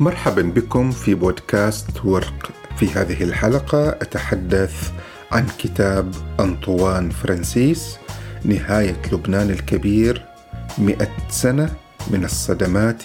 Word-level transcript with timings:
مرحبا 0.00 0.42
بكم 0.42 0.90
في 0.90 1.14
بودكاست 1.14 2.04
ورق. 2.04 2.50
في 2.76 2.88
هذه 2.88 3.22
الحلقة 3.22 3.88
أتحدث 3.88 4.90
عن 5.32 5.46
كتاب 5.58 6.14
أنطوان 6.40 7.10
فرانسيس 7.10 7.96
نهاية 8.44 9.02
لبنان 9.12 9.50
الكبير 9.50 10.24
مئة 10.78 11.08
سنة 11.28 11.74
من 12.10 12.24
الصدمات 12.24 13.02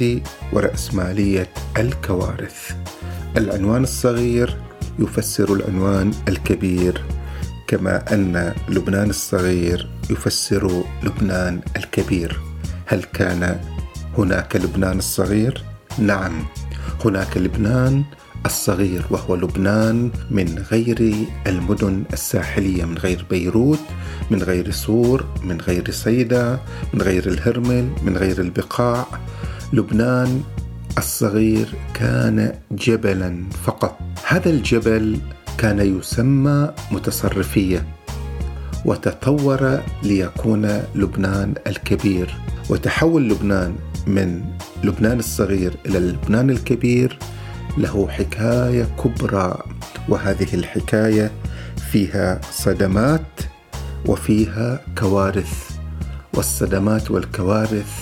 ورأسمالية 0.54 1.50
الكوارث. 1.78 2.76
العنوان 3.38 3.84
الصغير 3.84 4.58
يفسر 5.00 5.54
العنوان 5.54 6.12
الكبير 6.28 7.04
كما 7.68 8.14
أن 8.14 8.54
لبنان 8.70 9.10
الصغير 9.10 9.90
يفسر 10.10 10.84
لبنان 11.04 11.62
الكبير. 11.78 12.40
هل 12.86 13.04
كان 13.04 13.60
هناك 14.18 14.56
لبنان 14.56 14.98
الصغير؟ 14.98 15.64
نعم. 16.00 16.46
هناك 17.06 17.38
لبنان 17.38 18.04
الصغير 18.46 19.06
وهو 19.10 19.36
لبنان 19.36 20.12
من 20.32 20.66
غير 20.72 21.14
المدن 21.48 22.04
الساحلية 22.14 22.86
من 22.86 22.98
غير 22.98 23.26
بيروت 23.30 23.80
من 24.32 24.44
غير 24.44 24.72
سور 24.72 25.26
من 25.44 25.62
غير 25.62 25.92
صيدا 25.92 26.60
من 26.94 27.02
غير 27.02 27.28
الهرمل 27.28 27.90
من 28.04 28.18
غير 28.18 28.42
البقاع. 28.42 29.06
لبنان 29.74 30.44
الصغير 30.98 31.74
كان 31.94 32.54
جبلا 32.72 33.44
فقط. 33.66 33.98
هذا 34.28 34.50
الجبل 34.50 35.20
كان 35.58 36.00
يسمى 36.00 36.74
متصرفية 36.92 37.86
وتطور 38.86 39.80
ليكون 40.04 40.82
لبنان 40.96 41.54
الكبير. 41.68 42.36
وتحول 42.70 43.30
لبنان 43.30 43.76
من 44.08 44.42
لبنان 44.84 45.20
الصغير 45.20 45.74
إلى 45.86 46.00
لبنان 46.00 46.50
الكبير 46.50 47.20
له 47.78 48.08
حكاية 48.08 48.84
كبرى 49.04 49.58
وهذه 50.10 50.54
الحكاية 50.54 51.32
فيها 51.92 52.42
صدمات 52.52 53.42
وفيها 54.06 54.80
كوارث 54.98 55.70
والصدمات 56.34 57.12
والكوارث 57.12 58.00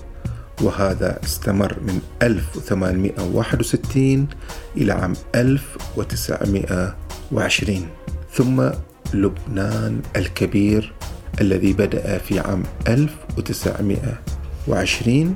وهذا 0.60 1.18
استمر 1.24 1.80
من 1.80 2.00
1861 2.22 4.28
إلى 4.76 4.92
عام 4.92 5.12
1920 5.34 7.86
ثم 8.32 8.70
لبنان 9.14 10.02
الكبير 10.16 10.92
الذي 11.40 11.72
بدأ 11.72 12.19
في 12.19 12.40
عام 12.40 12.62
1920 12.88 15.34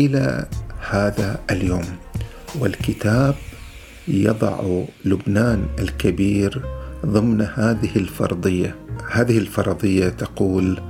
إلى 0.00 0.46
هذا 0.90 1.40
اليوم. 1.50 1.84
والكتاب 2.58 3.34
يضع 4.08 4.84
لبنان 5.04 5.66
الكبير 5.78 6.62
ضمن 7.06 7.40
هذه 7.54 7.96
الفرضية. 7.96 8.74
هذه 9.10 9.38
الفرضية 9.38 10.08
تقول 10.08 10.80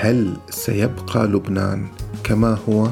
هل 0.00 0.36
سيبقى 0.50 1.26
لبنان 1.26 1.86
كما 2.24 2.58
هو 2.68 2.90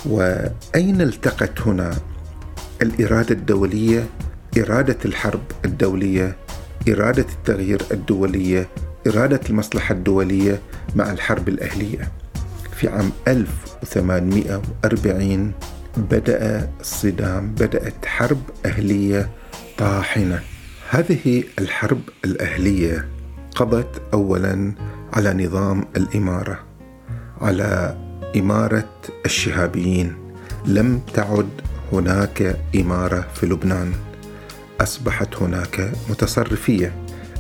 وأين 0.06 1.02
التقت 1.02 1.62
هنا 1.62 1.94
الإرادة 2.82 3.36
الدولية 3.36 4.06
إرادة 4.58 4.98
الحرب 5.06 5.42
الدولية 5.66 6.36
إرادة 6.90 7.26
التغيير 7.38 7.82
الدولية 7.92 8.68
إرادة 9.08 9.40
المصلحة 9.50 9.94
الدولية 9.96 10.60
مع 10.96 11.12
الحرب 11.12 11.50
الأهلية 11.50 12.12
في 12.76 12.88
عام 12.88 13.12
1840 13.28 15.52
بدأ 15.98 16.70
الصدام 16.80 17.52
بدأت 17.52 18.06
حرب 18.06 18.42
أهلية 18.66 19.30
طاحنة. 19.78 20.40
هذه 20.90 21.44
الحرب 21.60 22.02
الأهلية 22.26 23.08
قضت 23.56 24.02
أولا 24.14 24.74
على 25.14 25.46
نظام 25.46 25.86
الإمارة 25.98 26.60
على 27.42 27.98
إمارة 28.36 28.90
الشهابيين. 29.26 30.16
لم 30.66 31.02
تعد 31.14 31.50
هناك 31.92 32.58
إمارة 32.76 33.28
في 33.36 33.46
لبنان. 33.46 33.94
أصبحت 34.82 35.36
هناك 35.36 35.92
متصرفية. 36.10 36.96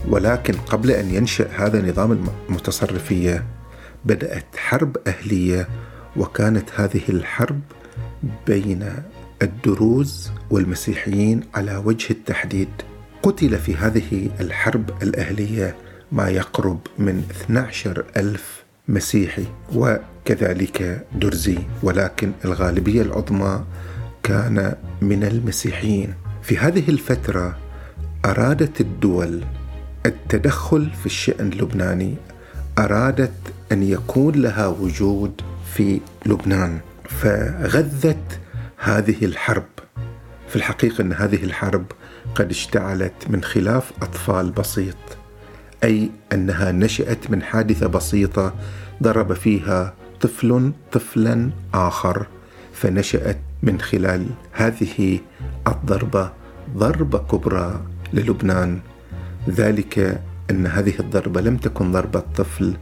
ولكن 0.07 0.53
قبل 0.53 0.91
أن 0.91 1.15
ينشأ 1.15 1.47
هذا 1.57 1.89
نظام 1.89 2.29
المتصرفية 2.49 3.45
بدأت 4.05 4.45
حرب 4.57 4.97
أهلية. 5.07 5.67
وكانت 6.17 6.69
هذه 6.75 7.01
الحرب 7.09 7.59
بين 8.47 8.93
الدروز 9.41 10.31
والمسيحيين 10.49 11.41
على 11.55 11.77
وجه 11.77 12.11
التحديد. 12.11 12.69
قتل 13.23 13.57
في 13.57 13.75
هذه 13.75 14.29
الحرب 14.39 14.89
الأهلية 15.03 15.75
ما 16.11 16.29
يقرب 16.29 16.79
من 16.99 17.23
12 17.31 18.05
ألف 18.17 18.63
مسيحي 18.87 19.45
وكذلك 19.75 21.05
درزي. 21.15 21.57
ولكن 21.83 22.31
الغالبية 22.45 23.01
العظمى 23.01 23.63
كان 24.23 24.75
من 25.01 25.23
المسيحيين. 25.23 26.13
في 26.43 26.57
هذه 26.57 26.89
الفترة 26.89 27.57
أرادت 28.25 28.81
الدول 28.81 29.43
التدخل 30.05 30.89
في 30.99 31.05
الشأن 31.05 31.51
اللبناني 31.51 32.15
أرادت 32.77 33.33
أن 33.71 33.83
يكون 33.83 34.35
لها 34.35 34.67
وجود 34.67 35.41
في 35.73 35.99
لبنان. 36.25 36.79
فغذت 37.09 38.39
هذه 38.77 39.25
الحرب. 39.25 39.65
في 40.47 40.55
الحقيقة 40.55 41.01
أن 41.01 41.13
هذه 41.13 41.43
الحرب 41.43 41.85
قد 42.35 42.49
اشتعلت 42.49 43.13
من 43.29 43.43
خلاف 43.43 43.91
أطفال 44.01 44.51
بسيط 44.51 44.95
أي 45.83 46.11
أنها 46.33 46.71
نشأت 46.71 47.31
من 47.31 47.43
حادثة 47.43 47.87
بسيطة 47.87 48.53
ضرب 49.03 49.33
فيها 49.33 49.93
طفل 50.21 50.71
طفلا 50.91 51.49
آخر 51.73 52.27
فنشأت 52.73 53.37
من 53.63 53.81
خلال 53.81 54.27
هذه 54.51 55.19
الضربة 55.67 56.31
ضربة 56.77 57.17
كبرى 57.17 57.81
للبنان. 58.13 58.79
ذلك 59.49 60.21
أن 60.51 60.67
هذه 60.67 60.93
الضربة 60.99 61.41
لم 61.41 61.57
تكن 61.57 61.91
ضربة 61.91 62.23
طفل 62.35 62.77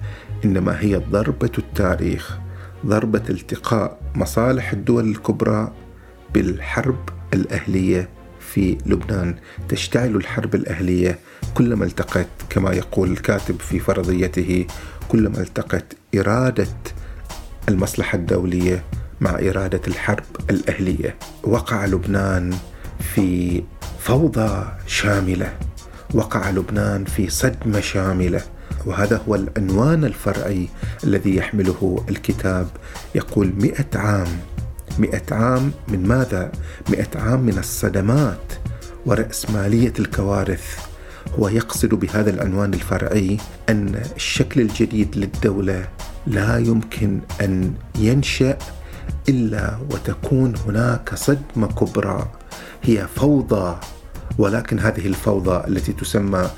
إنما 0.46 0.80
هي 0.81 0.96
ضربة 0.96 1.52
التاريخ. 1.58 2.38
ضربة 2.85 3.24
التقاء 3.30 4.00
مصالح 4.15 4.71
الدول 4.71 5.09
الكبرى 5.09 5.71
بالحرب 6.33 7.09
الأهلية 7.33 8.09
في 8.39 8.77
لبنان. 8.85 9.35
تشتعل 9.69 10.15
الحرب 10.15 10.56
الأهلية 10.56 11.19
كلما 11.53 11.85
التقت 11.85 12.27
كما 12.50 12.74
يقول 12.74 13.12
الكاتب 13.12 13.59
في 13.59 13.80
فرضيته 13.80 14.68
كلما 15.07 15.39
التقت 15.39 15.85
إرادة 16.15 16.68
المصلحة 17.69 18.15
الدولية 18.15 18.83
مع 19.21 19.31
إرادة 19.31 19.81
الحرب 19.88 20.24
الأهلية. 20.50 21.15
وقع 21.44 21.86
لبنان 21.86 22.53
في 23.00 23.63
فوضى 24.00 24.65
شاملة. 24.88 25.57
وقع 26.13 26.50
لبنان 26.50 27.06
في 27.06 27.29
صدمة 27.29 27.79
شاملة. 27.79 28.41
وهذا 28.85 29.21
هو 29.27 29.35
العنوان 29.35 30.06
الفرعي 30.06 30.68
الذي 31.03 31.35
يحمله 31.35 32.06
الكتاب. 32.09 32.68
يقول 33.15 33.53
مئة 33.57 34.00
عام. 34.00 34.27
مئة 35.00 35.35
عام 35.35 35.71
من 35.88 36.07
ماذا؟ 36.07 36.51
مئة 36.89 37.19
عام 37.19 37.39
من 37.39 37.57
الصدمات 37.57 38.53
ورأسمالية 39.06 39.94
الكوارث. 40.00 40.77
هو 41.39 41.47
يقصد 41.47 41.89
بهذا 41.89 42.30
العنوان 42.30 42.74
الفرعي 42.74 43.38
أن 43.69 44.01
الشكل 44.15 44.62
الجديد 44.62 45.18
للدولة 45.18 45.88
لا 46.27 46.57
يمكن 46.57 47.19
أن 47.41 47.74
ينشأ 48.00 48.57
إلا 49.29 49.77
وتكون 49.91 50.53
هناك 50.68 51.15
صدمة 51.15 51.68
كبرى. 51.68 52.31
هي 52.83 53.07
فوضى 53.15 53.77
ولكن 54.38 54.79
هذه 54.79 55.07
الفوضى 55.07 55.68
التي 55.68 55.94
تسمى 55.94 56.50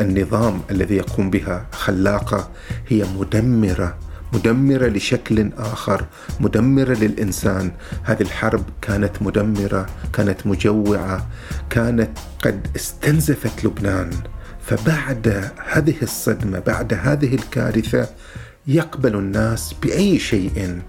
النظام 0.00 0.60
الذي 0.70 0.96
يقوم 0.96 1.30
بها 1.30 1.66
خلاقة 1.72 2.50
هي 2.88 3.04
مدمرة 3.18 3.98
مدمرة 4.32 4.86
لشكل 4.86 5.50
آخر 5.58 6.06
مدمرة 6.40 6.94
للإنسان. 6.94 7.70
هذه 8.02 8.22
الحرب 8.22 8.64
كانت 8.82 9.22
مدمرة 9.22 9.86
كانت 10.12 10.46
مجوعة 10.46 11.28
كانت 11.70 12.18
قد 12.42 12.66
استنزفت 12.76 13.64
لبنان. 13.64 14.10
فبعد 14.60 15.50
هذه 15.66 15.94
الصدمة 16.02 16.58
بعد 16.58 16.94
هذه 16.94 17.34
الكارثة 17.34 18.08
يقبل 18.66 19.16
الناس 19.16 19.74
بأي 19.82 20.18
شيء. 20.18 20.82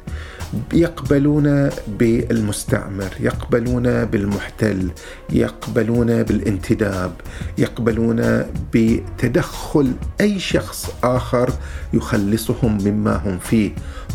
يقبلون 0.73 1.69
بالمستعمر 1.87 3.09
يقبلون 3.19 4.05
بالمحتل 4.05 4.91
يقبلون 5.29 6.23
بالانتداب 6.23 7.11
يقبلون 7.57 8.45
بتدخل 8.73 9.91
أي 10.21 10.39
شخص 10.39 10.89
آخر 11.03 11.49
يخلصهم 11.93 12.77
مما 12.85 13.15
هم 13.15 13.39
فيه. 13.39 13.71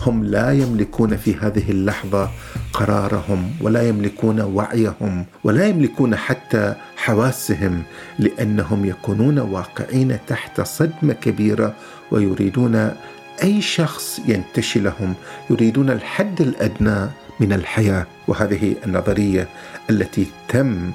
هم 0.06 0.24
لا 0.24 0.52
يملكون 0.52 1.16
في 1.16 1.34
هذه 1.34 1.70
اللحظة 1.70 2.30
قرارهم 2.72 3.50
ولا 3.60 3.88
يملكون 3.88 4.40
وعيهم 4.40 5.26
ولا 5.44 5.66
يملكون 5.66 6.16
حتى 6.16 6.74
حواسهم 6.96 7.82
لأنهم 8.18 8.84
يكونون 8.84 9.38
واقعين 9.38 10.18
تحت 10.26 10.60
صدمة 10.60 11.12
كبيرة 11.12 11.74
ويريدون 12.10 12.92
أي 13.42 13.62
شخص 13.62 14.20
ينتشي 14.26 14.80
لهم 14.80 15.14
يريدون 15.50 15.90
الحد 15.90 16.40
الأدنى 16.40 17.10
من 17.40 17.52
الحياة 17.52 18.06
وهذه 18.28 18.74
النظرية 18.86 19.48
التي 19.90 20.26
تم 20.48 20.92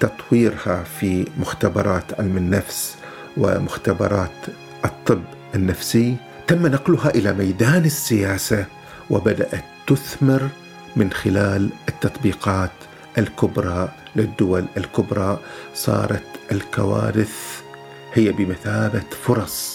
تطويرها 0.00 0.82
في 0.82 1.26
مختبرات 1.38 2.20
علم 2.20 2.36
النفس 2.36 2.96
ومختبرات 3.36 4.30
الطب 4.84 5.22
النفسي. 5.54 6.16
تم 6.46 6.66
نقلها 6.66 7.10
إلى 7.10 7.32
ميدان 7.32 7.84
السياسة 7.84 8.66
وبدأت 9.10 9.64
تثمر 9.86 10.48
من 10.96 11.12
خلال 11.12 11.70
التطبيقات 11.88 12.70
الكبرى 13.18 13.88
للدول 14.16 14.64
الكبرى. 14.76 15.38
صارت 15.74 16.24
الكوارث 16.52 17.62
هي 18.14 18.32
بمثابة 18.32 19.04
فرص 19.22 19.71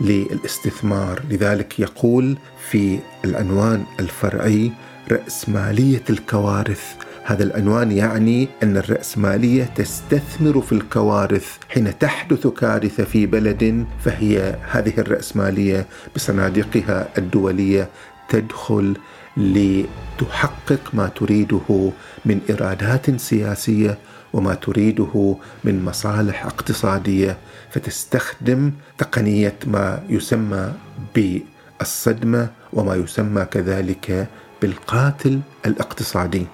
للاستثمار. 0.00 1.22
لذلك 1.30 1.80
يقول 1.80 2.38
في 2.70 2.98
العنوان 3.24 3.84
الفرعي 4.00 4.72
رأسمالية 5.12 6.02
الكوارث. 6.10 6.82
هذا 7.24 7.42
العنوان 7.44 7.92
يعني 7.92 8.48
أن 8.62 8.76
الرأسمالية 8.76 9.64
تستثمر 9.64 10.60
في 10.60 10.72
الكوارث 10.72 11.56
حين 11.68 11.98
تحدث 11.98 12.46
كارثة 12.46 13.04
في 13.04 13.26
بلد 13.26 13.86
فهي 14.04 14.56
هذه 14.70 14.92
الرأسمالية 14.98 15.86
بصناديقها 16.16 17.08
الدولية 17.18 17.88
تدخل 18.28 18.96
لتحقق 19.36 20.90
ما 20.92 21.08
تريده 21.08 21.92
من 22.24 22.40
إرادات 22.50 23.20
سياسية 23.20 23.98
وما 24.32 24.54
تريده 24.54 25.36
من 25.64 25.84
مصالح 25.84 26.46
اقتصادية 26.46 27.36
فتستخدم 27.70 28.72
تقنية 28.98 29.54
ما 29.66 30.02
يسمى 30.08 30.72
بالصدمة 31.14 32.48
وما 32.72 32.94
يسمى 32.94 33.44
كذلك 33.44 34.28
بالقاتل 34.62 35.40
الاقتصادي. 35.66 36.46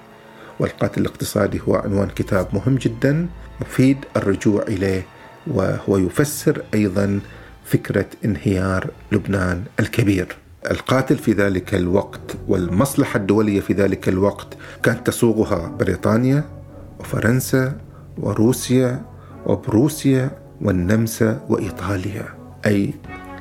والقاتل 0.59 1.01
الاقتصادي 1.01 1.61
هو 1.67 1.75
عنوان 1.75 2.07
كتاب 2.07 2.47
مهم 2.53 2.75
جدا 2.75 3.27
مفيد 3.61 3.97
الرجوع 4.15 4.61
إليه 4.61 5.05
وهو 5.47 5.97
يفسر 5.97 6.61
أيضا 6.73 7.19
فكرة 7.65 8.05
انهيار 8.25 8.89
لبنان 9.11 9.63
الكبير. 9.79 10.37
القاتل 10.71 11.17
في 11.17 11.31
ذلك 11.31 11.75
الوقت 11.75 12.37
والمصلحة 12.47 13.17
الدولية 13.17 13.59
في 13.59 13.73
ذلك 13.73 14.09
الوقت 14.09 14.47
كانت 14.83 15.07
تسوقها 15.07 15.67
بريطانيا 15.67 16.56
وفرنسا 16.99 17.77
وروسيا 18.17 19.01
وبروسيا 19.45 20.31
والنمسا 20.61 21.41
وإيطاليا. 21.49 22.25
أي 22.65 22.93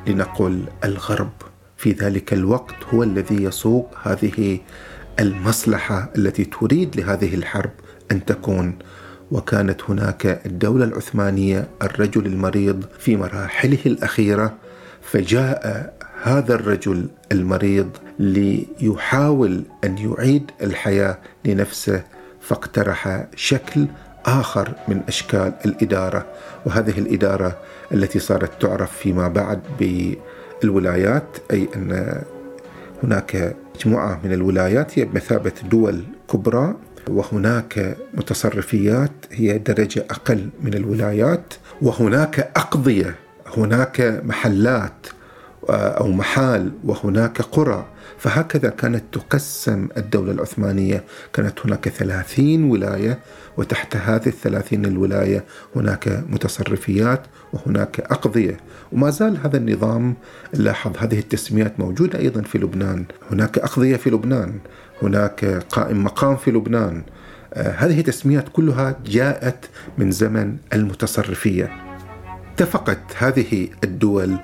لنقل 0.06 0.64
الغرب. 0.84 1.32
في 1.76 1.92
ذلك 1.92 2.32
الوقت 2.32 2.74
هو 2.94 3.02
الذي 3.02 3.42
يسوق 3.42 3.94
هذه 4.02 4.58
المصلحة 5.20 6.10
التي 6.18 6.44
تريد 6.44 7.00
لهذه 7.00 7.34
الحرب 7.34 7.70
أن 8.12 8.24
تكون. 8.24 8.78
وكانت 9.30 9.80
هناك 9.88 10.40
الدولة 10.46 10.84
العثمانية 10.84 11.68
الرجل 11.82 12.26
المريض 12.26 12.84
في 12.98 13.16
مراحله 13.16 13.78
الأخيرة 13.86 14.54
فجاء 15.02 15.92
هذا 16.22 16.54
الرجل 16.54 17.08
المريض 17.32 17.90
ليحاول 18.18 19.62
أن 19.84 19.98
يعيد 19.98 20.50
الحياة 20.62 21.18
لنفسه. 21.44 22.02
فاقترح 22.48 23.24
شكل 23.36 23.86
آخر 24.26 24.72
من 24.88 25.00
أشكال 25.08 25.52
الإدارة 25.64 26.26
وهذه 26.66 26.98
الإدارة 26.98 27.56
التي 27.92 28.18
صارت 28.18 28.62
تعرف 28.62 28.96
فيما 28.96 29.28
بعد 29.28 29.60
بالولايات 29.80 31.36
أي 31.52 31.68
أن 31.76 32.22
هناك 33.02 33.56
مجموعة 33.76 34.20
من 34.24 34.32
الولايات 34.32 34.98
هي 34.98 35.04
بمثابة 35.04 35.52
دول 35.70 36.02
كبرى 36.32 36.74
وهناك 37.08 37.96
متصرفيات 38.14 39.10
هي 39.32 39.58
درجة 39.58 40.04
أقل 40.10 40.48
من 40.62 40.74
الولايات 40.74 41.54
وهناك 41.82 42.50
أقضية 42.56 43.14
هناك 43.56 44.20
محلات 44.24 45.06
أو 45.70 46.08
محال 46.08 46.72
وهناك 46.84 47.42
قرى. 47.42 47.86
فهكذا 48.18 48.68
كانت 48.68 49.04
تقسم 49.12 49.88
الدولة 49.96 50.32
العثمانية. 50.32 51.04
كانت 51.32 51.60
هناك 51.64 51.88
ثلاثين 51.88 52.64
ولاية 52.64 53.18
وتحت 53.56 53.96
هذه 53.96 54.26
الثلاثين 54.26 54.84
الولاية 54.84 55.44
هناك 55.76 56.24
متصرفيات 56.28 57.22
وهناك 57.52 58.00
أقضية. 58.00 58.56
وما 58.92 59.10
زال 59.10 59.38
هذا 59.44 59.56
النظام 59.56 60.14
لاحظ 60.52 60.92
هذه 60.98 61.18
التسميات 61.18 61.80
موجودة 61.80 62.18
أيضا 62.18 62.42
في 62.42 62.58
لبنان. 62.58 63.04
هناك 63.30 63.58
أقضية 63.58 63.96
في 63.96 64.10
لبنان 64.10 64.58
هناك 65.02 65.44
قائم 65.44 66.04
مقام 66.04 66.36
في 66.36 66.50
لبنان. 66.50 67.02
آه 67.54 67.70
هذه 67.70 68.00
تسميات 68.00 68.48
كلها 68.52 68.96
جاءت 69.06 69.68
من 69.98 70.10
زمن 70.10 70.56
المتصرفية. 70.72 71.70
اتفقت 72.54 72.98
هذه 73.18 73.68
الدول 73.84 74.36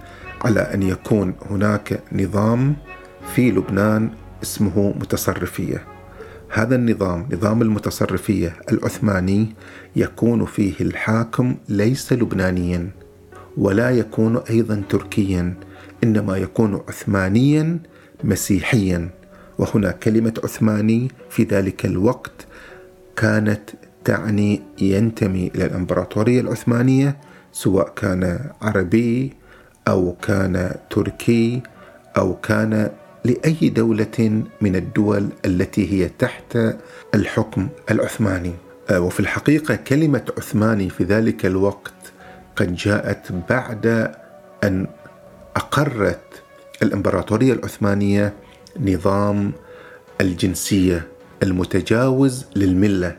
على 0.44 0.60
أن 0.60 0.82
يكون 0.82 1.34
هناك 1.50 2.00
نظام 2.12 2.76
في 3.34 3.50
لبنان 3.50 4.10
اسمه 4.42 4.94
متصرفية. 5.00 5.84
هذا 6.48 6.74
النظام 6.74 7.28
نظام 7.32 7.62
المتصرفية 7.62 8.56
العثماني 8.72 9.54
يكون 9.96 10.44
فيه 10.44 10.74
الحاكم 10.80 11.54
ليس 11.68 12.12
لبنانيا 12.12 12.90
ولا 13.56 13.90
يكون 13.90 14.36
أيضا 14.36 14.82
تركيا 14.88 15.54
إنما 16.04 16.36
يكون 16.36 16.82
عثمانيا 16.88 17.78
مسيحيا. 18.24 19.10
وهنا 19.58 19.90
كلمة 19.90 20.34
عثماني 20.44 21.10
في 21.30 21.42
ذلك 21.42 21.86
الوقت 21.86 22.46
كانت 23.16 23.70
تعني 24.04 24.62
ينتمي 24.80 25.50
إلى 25.54 25.64
الإمبراطورية 25.64 26.40
العثمانية 26.40 27.16
سواء 27.52 27.88
كان 27.96 28.50
عربي 28.62 29.32
أو 29.88 30.16
كان 30.22 30.74
تركي 30.90 31.62
أو 32.16 32.34
كان 32.34 32.90
لأي 33.24 33.68
دولة 33.68 34.42
من 34.60 34.76
الدول 34.76 35.28
التي 35.44 35.92
هي 35.92 36.08
تحت 36.18 36.58
الحكم 37.14 37.68
العثماني. 37.90 38.52
آه، 38.90 39.00
وفي 39.00 39.20
الحقيقة 39.20 39.74
كلمة 39.74 40.24
عثماني 40.38 40.90
في 40.90 41.04
ذلك 41.04 41.46
الوقت 41.46 42.12
قد 42.56 42.74
جاءت 42.74 43.32
بعد 43.50 44.14
أن 44.64 44.86
أقرت 45.56 46.42
الإمبراطورية 46.82 47.52
العثمانية 47.52 48.32
نظام 48.80 49.52
الجنسية 50.20 51.06
المتجاوز 51.42 52.46
للملة. 52.56 53.16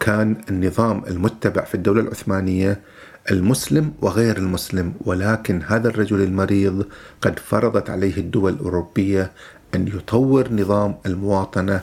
كان 0.00 0.36
النظام 0.50 1.02
المتبع 1.08 1.64
في 1.64 1.74
الدولة 1.74 2.00
العثمانية 2.00 2.80
المسلم 3.30 3.92
وغير 4.02 4.36
المسلم 4.36 4.94
ولكن 5.00 5.62
هذا 5.62 5.88
الرجل 5.88 6.20
المريض 6.20 6.86
قد 7.20 7.38
فرضت 7.38 7.90
عليه 7.90 8.16
الدول 8.16 8.52
الأوروبية 8.52 9.32
أن 9.74 9.88
يطور 9.88 10.52
نظام 10.52 10.94
المواطنة 11.06 11.80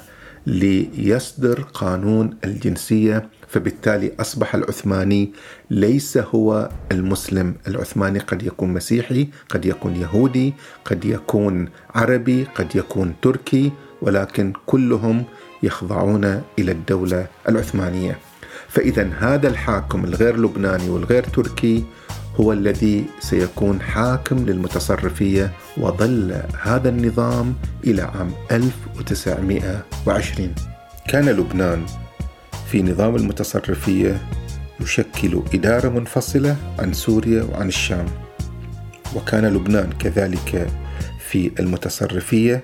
ليصدر 0.47 1.61
قانون 1.61 2.37
الجنسية 2.43 3.29
فبالتالي 3.47 4.11
أصبح 4.19 4.55
العثماني 4.55 5.31
ليس 5.69 6.17
هو 6.17 6.69
المسلم، 6.91 7.55
العثماني 7.67 8.19
قد 8.19 8.43
يكون 8.43 8.73
مسيحي، 8.73 9.27
قد 9.49 9.65
يكون 9.65 9.95
يهودي، 9.95 10.53
قد 10.85 11.05
يكون 11.05 11.69
عربي، 11.95 12.43
قد 12.43 12.75
يكون 12.75 13.13
تركي، 13.21 13.71
ولكن 14.01 14.53
كلهم 14.65 15.23
يخضعون 15.63 16.41
إلى 16.59 16.71
الدولة 16.71 17.27
العثمانية. 17.49 18.17
فإذا 18.73 19.09
هذا 19.19 19.47
الحاكم 19.47 20.05
الغير 20.05 20.37
لبناني 20.37 20.89
والغير 20.89 21.23
تركي 21.23 21.83
هو 22.39 22.53
الذي 22.53 23.05
سيكون 23.19 23.81
حاكم 23.81 24.45
للمتصرفية 24.45 25.51
وظل 25.77 26.41
هذا 26.61 26.89
النظام 26.89 27.55
إلى 27.83 28.01
عام 28.01 28.31
1920 28.51 30.55
كان 31.09 31.29
لبنان 31.29 31.85
في 32.71 32.83
نظام 32.83 33.15
المتصرفية 33.15 34.21
يشكل 34.81 35.41
إدارة 35.53 35.89
منفصلة 35.89 36.55
عن 36.79 36.93
سوريا 36.93 37.43
وعن 37.43 37.67
الشام. 37.67 38.05
وكان 39.15 39.45
لبنان 39.45 39.89
كذلك 39.99 40.67
في 41.29 41.51
المتصرفية 41.59 42.61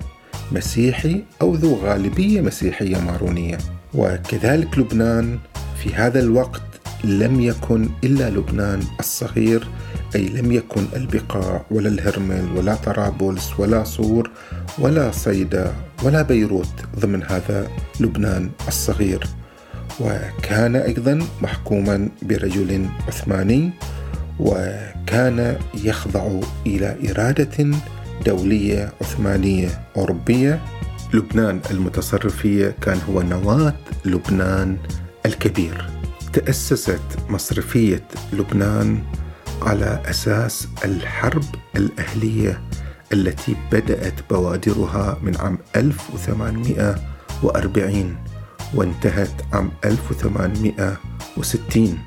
مسيحي 0.52 1.24
أو 1.42 1.54
ذو 1.54 1.74
غالبية 1.74 2.40
مسيحية 2.40 2.98
مارونية. 2.98 3.58
وكذلك 3.94 4.78
لبنان 4.78 5.38
في 5.82 5.94
هذا 5.94 6.20
الوقت 6.20 6.62
لم 7.04 7.40
يكن 7.40 7.88
إلا 8.04 8.30
لبنان 8.30 8.82
الصغير 9.00 9.68
أي 10.14 10.28
لم 10.28 10.52
يكن 10.52 10.84
البقاع 10.96 11.64
ولا 11.70 11.88
الهرمل 11.88 12.48
ولا 12.56 12.74
طرابلس 12.74 13.60
ولا 13.60 13.84
صور 13.84 14.30
ولا 14.78 15.10
صيدا 15.10 15.74
ولا 16.02 16.22
بيروت 16.22 16.74
ضمن 16.98 17.22
هذا 17.22 17.68
لبنان 18.00 18.50
الصغير. 18.68 19.26
وكان 20.00 20.76
أيضا 20.76 21.18
محكوما 21.42 22.08
برجل 22.22 22.86
عثماني 23.08 23.70
وكان 24.38 25.56
يخضع 25.74 26.40
إلى 26.66 26.96
إرادة 27.10 27.70
دولية 28.26 28.92
عثمانية 29.00 29.68
أوروبية. 29.96 30.60
لبنان 31.14 31.60
المتصرفية 31.70 32.74
كان 32.82 32.98
هو 33.08 33.22
نواة 33.22 33.74
لبنان. 34.04 34.76
الكبير. 35.26 35.86
تأسست 36.32 37.00
مصرفية 37.28 38.04
لبنان 38.32 39.02
على 39.62 40.02
أساس 40.06 40.68
الحرب 40.84 41.44
الأهلية 41.76 42.62
التي 43.12 43.56
بدأت 43.72 44.14
بوادرها 44.30 45.18
من 45.22 45.36
عام 45.36 45.58
1840 45.76 48.16
وانتهت 48.74 49.42
عام 49.52 49.70
1860 49.84 51.98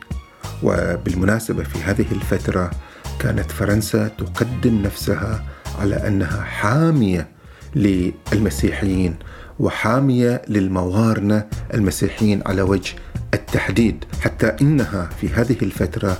وبالمناسبة 0.63 1.63
في 1.63 1.83
هذه 1.83 2.05
الفترة 2.11 2.71
كانت 3.19 3.51
فرنسا 3.51 4.07
تقدم 4.07 4.81
نفسها 4.81 5.43
على 5.79 6.07
أنها 6.07 6.41
حامية 6.41 7.29
للمسيحيين. 7.75 9.15
وحامية 9.59 10.41
للموارنه 10.47 11.45
المسيحيين 11.73 12.41
على 12.45 12.61
وجه 12.61 12.95
التحديد 13.33 14.05
حتى 14.21 14.55
إنها 14.61 15.09
في 15.21 15.29
هذه 15.29 15.55
الفترة 15.61 16.17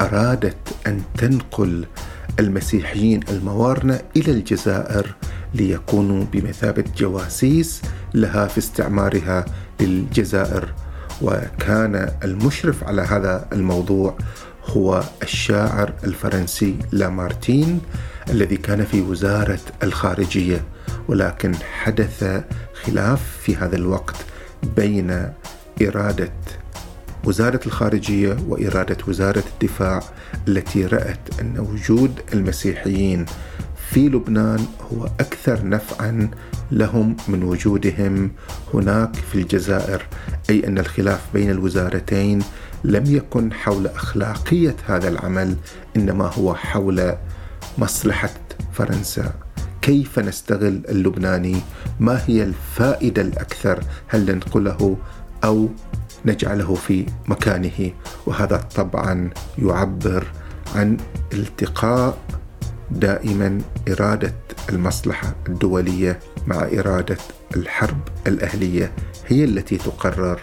أرادت 0.00 0.56
أن 0.86 1.02
تنقل 1.18 1.86
المسيحيين 2.40 3.20
الموارنه 3.28 4.00
إلى 4.16 4.32
الجزائر 4.32 5.14
ليكونوا 5.54 6.24
بمثابة 6.32 6.84
جواسيس 6.96 7.82
لها 8.14 8.46
في 8.46 8.58
استعمارها 8.58 9.44
للجزائر. 9.80 10.74
وكان 11.22 12.12
المشرف 12.24 12.84
على 12.84 13.02
هذا 13.02 13.48
الموضوع 13.52 14.18
هو 14.66 15.02
الشاعر 15.22 15.92
الفرنسي 16.04 16.76
لامارتين 16.92 17.80
الذي 18.30 18.56
كان 18.56 18.84
في 18.84 19.00
وزارة 19.00 19.60
الخارجية 19.82 20.64
ولكن 21.08 21.54
حدث 21.82 22.42
خلاف 22.86 23.38
في 23.42 23.56
هذا 23.56 23.76
الوقت 23.76 24.16
بين 24.76 25.32
إرادة 25.82 26.32
وزارة 27.24 27.60
الخارجية 27.66 28.36
وإرادة 28.48 28.96
وزارة 29.08 29.44
الدفاع 29.54 30.02
التي 30.48 30.86
رأت 30.86 31.40
أن 31.40 31.58
وجود 31.58 32.20
المسيحيين 32.34 33.26
في 33.90 34.08
لبنان 34.08 34.66
هو 34.92 35.04
أكثر 35.06 35.68
نفعا 35.68 36.30
لهم 36.72 37.16
من 37.28 37.42
وجودهم 37.42 38.30
هناك 38.74 39.14
في 39.14 39.34
الجزائر 39.34 40.06
أي 40.50 40.66
أن 40.66 40.78
الخلاف 40.78 41.20
بين 41.34 41.50
الوزارتين 41.50 42.42
لم 42.84 43.04
يكن 43.06 43.52
حول 43.52 43.86
أخلاقية 43.86 44.76
هذا 44.86 45.08
العمل 45.08 45.56
إنما 45.96 46.26
هو 46.26 46.54
حول 46.54 47.14
مصلحة 47.78 48.30
فرنسا. 48.72 49.32
كيف 49.82 50.18
نستغل 50.18 50.82
اللبناني؟ 50.88 51.56
ما 52.00 52.22
هي 52.26 52.42
الفائدة 52.44 53.22
الأكثر؟ 53.22 53.84
هل 54.08 54.32
ننقله 54.34 54.96
أو 55.44 55.68
نجعله 56.26 56.74
في 56.74 57.06
مكانه؟ 57.28 57.90
وهذا 58.26 58.56
طبعا 58.56 59.30
يعبر 59.58 60.26
عن 60.74 60.96
التقاء 61.32 62.18
دائما 62.90 63.58
إرادة 63.88 64.34
المصلحة 64.68 65.34
الدولية 65.48 66.18
مع 66.46 66.56
إرادة 66.56 67.16
الحرب 67.56 67.98
الأهلية. 68.26 68.92
هي 69.26 69.44
التي 69.44 69.76
تقرر 69.76 70.40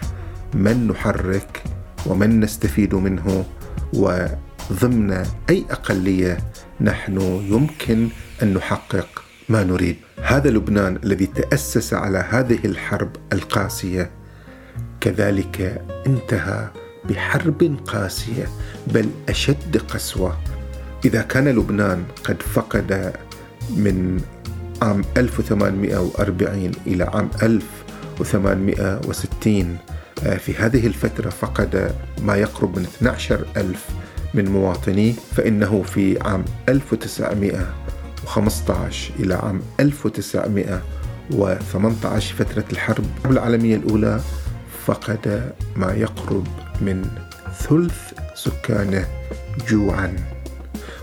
من 0.54 0.88
نحرك 0.88 1.62
ومن 2.06 2.40
نستفيد 2.40 2.94
منه 2.94 3.44
وضمن 3.92 5.26
أي 5.50 5.64
أقلية 5.70 6.38
نحن 6.80 7.20
يمكن 7.50 8.08
أن 8.42 8.54
نحقق 8.54 9.27
ما 9.48 9.64
نريد. 9.64 9.96
هذا 10.22 10.50
لبنان 10.50 10.98
الذي 11.04 11.26
تأسس 11.26 11.94
على 11.94 12.18
هذه 12.18 12.58
الحرب 12.64 13.16
القاسية. 13.32 14.10
كذلك 15.00 15.82
انتهى 16.06 16.68
بحرب 17.08 17.78
قاسية 17.86 18.48
بل 18.86 19.10
أشد 19.28 19.76
قسوة. 19.76 20.38
إذا 21.04 21.22
كان 21.22 21.48
لبنان 21.48 22.04
قد 22.24 22.42
فقد 22.42 23.12
من 23.76 24.20
عام 24.82 25.04
1840 25.16 26.70
إلى 26.86 27.04
عام 27.04 27.30
1860 27.42 29.78
آه، 30.26 30.36
في 30.36 30.54
هذه 30.54 30.86
الفترة 30.86 31.30
فقد 31.30 31.94
ما 32.22 32.36
يقرب 32.36 32.78
من 32.78 32.84
12 32.84 33.44
ألف 33.56 33.86
من 34.34 34.50
مواطنيه 34.50 35.12
فإنه 35.12 35.82
في 35.82 36.18
عام 36.20 36.44
1915 38.28 39.12
إلى 39.20 39.34
عام 39.34 39.60
1918 39.80 42.34
فترة 42.34 42.64
الحرب. 42.72 43.04
العالمية 43.26 43.76
الأولى 43.76 44.20
فقد 44.86 45.52
ما 45.76 45.92
يقرب 45.92 46.46
من 46.80 47.04
ثلث 47.58 48.12
سكانه 48.34 49.06
جوعا. 49.68 50.16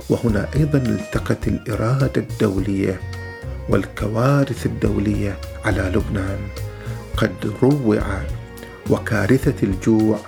وهنا 0.09 0.47
أيضا 0.55 0.77
التقت 0.77 1.47
الإرادة 1.47 2.11
الدولية 2.17 2.99
والكوارث 3.69 4.65
الدولية 4.65 5.37
على 5.65 5.81
لبنان. 5.81 6.39
قد 7.17 7.53
روع 7.63 8.21
وكارثة 8.89 9.63
الجوع 9.63 10.19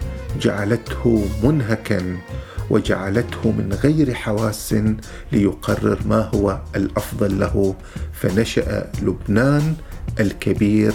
جعلته 0.42 1.26
منهكا 1.44 2.18
وجعلته 2.70 3.52
من 3.52 3.78
غير 3.84 4.14
حواس 4.14 4.76
ليقرر 5.32 6.00
ما 6.06 6.30
هو 6.36 6.60
الأفضل 6.76 7.40
له. 7.40 7.76
فنشأ 8.14 8.92
لبنان 9.02 9.76
الكبير 10.20 10.94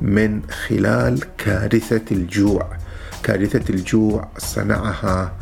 من 0.00 0.42
خلال 0.50 1.20
كارثة 1.38 2.04
الجوع. 2.10 2.76
كارثة 3.22 3.74
الجوع 3.74 4.28
صنعها 4.38 5.32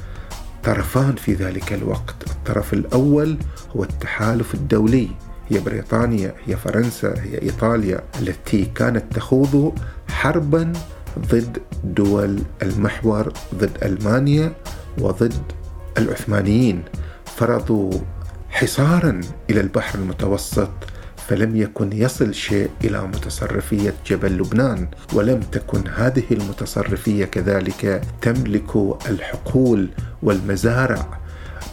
طرفان 0.65 1.15
في 1.15 1.35
ذلك 1.35 1.73
الوقت. 1.73 2.17
الطرف 2.31 2.73
الأول 2.73 3.37
هو 3.77 3.85
التحالف 3.85 4.55
الدولي. 4.55 5.09
هي 5.49 5.61
بريطانيا 5.61 6.35
هي 6.47 6.57
فرنسا 6.57 7.15
هي 7.23 7.43
إيطاليا 7.43 8.01
التي 8.21 8.65
كانت 8.65 9.05
تخوض 9.15 9.79
حربا 10.09 10.73
ضد 11.19 11.59
دول 11.85 12.39
المحور 12.63 13.33
ضد 13.55 13.71
ألمانيا 13.83 14.53
وضد 14.99 15.53
العثمانيين 15.99 16.83
فرضوا 17.37 17.93
حصارا 18.51 19.21
إلى 19.51 19.61
البحر 19.61 19.99
المتوسط 19.99 20.71
فلم 21.29 21.57
يكن 21.57 21.93
يصل 21.93 22.35
شيء 22.35 22.71
إلى 22.85 23.03
متصرفية 23.03 23.95
جبل 24.07 24.39
لبنان 24.39 24.89
ولم 25.13 25.41
تكن 25.41 25.89
هذه 25.89 26.25
المتصرفية 26.31 27.25
كذلك 27.25 28.03
تملك 28.23 28.77
الحقول 29.09 29.89
والمزارع. 30.23 31.19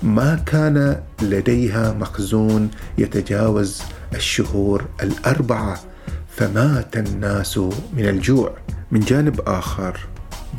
ما 0.03 0.35
كان 0.45 1.01
لديها 1.21 1.91
مخزون 1.91 2.69
يتجاوز 2.97 3.81
الشهور 4.15 4.85
الأربعة 5.03 5.79
فمات 6.27 6.97
الناس 6.97 7.57
من 7.93 8.05
الجوع. 8.09 8.53
من 8.91 8.99
جانب 8.99 9.41
آخر 9.41 9.99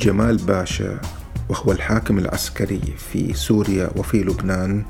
جمال 0.00 0.36
باشا 0.36 1.00
وهو 1.48 1.72
الحاكم 1.72 2.18
العسكري 2.18 2.80
في 3.10 3.34
سوريا 3.34 3.90
وفي 3.96 4.20
لبنان. 4.20 4.84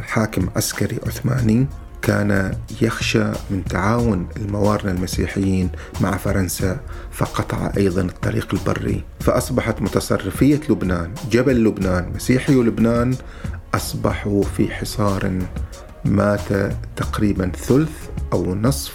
حاكم 0.00 0.48
عسكري 0.56 0.98
عثماني 1.06 1.66
كان 2.02 2.56
يخشى 2.82 3.24
من 3.50 3.64
تعاون 3.64 4.28
الموارنة 4.36 4.90
المسيحيين 4.90 5.70
مع 6.00 6.16
فرنسا 6.16 6.80
فقطع 7.12 7.72
أيضا 7.76 8.02
الطريق 8.02 8.54
البري 8.54 9.04
فأصبحت 9.20 9.82
متصرفية 9.82 10.60
لبنان 10.70 11.14
جبل 11.30 11.64
لبنان 11.64 12.12
مسيحي 12.14 12.54
لبنان 12.54 13.14
أصبحوا 13.74 14.42
في 14.42 14.70
حصار 14.70 15.38
مات 16.04 16.74
تقريبا 16.96 17.52
ثلث 17.56 18.08
أو 18.32 18.54
نصف 18.54 18.94